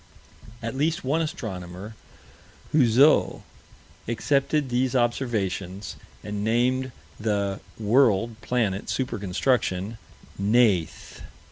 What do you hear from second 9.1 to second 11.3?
construction "Neith."